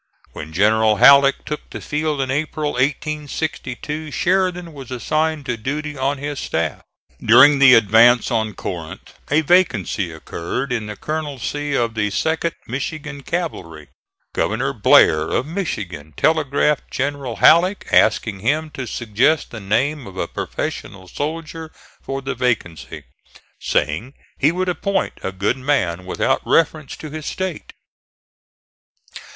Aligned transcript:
When 0.33 0.51
General 0.51 0.95
Halleck 0.95 1.45
took 1.45 1.69
the 1.69 1.79
field 1.79 2.21
in 2.21 2.31
April, 2.31 2.71
1862, 2.71 4.09
Sheridan 4.09 4.73
was 4.73 4.89
assigned 4.89 5.45
to 5.45 5.57
duty 5.57 5.95
on 5.95 6.17
his 6.17 6.39
staff. 6.39 6.81
During 7.23 7.59
the 7.59 7.75
advance 7.75 8.31
on 8.31 8.55
Corinth 8.55 9.13
a 9.29 9.41
vacancy 9.41 10.11
occurred 10.11 10.71
in 10.73 10.87
the 10.87 10.95
colonelcy 10.95 11.75
of 11.75 11.93
the 11.93 12.09
2d 12.09 12.53
Michigan 12.65 13.21
cavalry. 13.21 13.89
Governor 14.33 14.73
Blair, 14.73 15.29
of 15.29 15.45
Michigan, 15.45 16.15
telegraphed 16.17 16.89
General 16.89 17.35
Halleck 17.35 17.85
asking 17.93 18.39
him 18.39 18.71
to 18.71 18.87
suggest 18.87 19.51
the 19.51 19.59
name 19.59 20.07
of 20.07 20.17
a 20.17 20.27
professional 20.27 21.07
soldier 21.09 21.71
for 22.01 22.23
the 22.23 22.33
vacancy, 22.33 23.03
saying 23.59 24.15
he 24.39 24.51
would 24.51 24.67
appoint 24.67 25.13
a 25.21 25.31
good 25.31 25.57
man 25.57 26.07
without 26.07 26.41
reference 26.43 26.97
to 26.97 27.11
his 27.11 27.27
State. 27.27 27.73